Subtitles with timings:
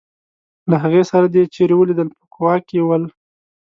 [0.69, 3.03] له هغې سره دي چېرې ولیدل په کوا کې ول.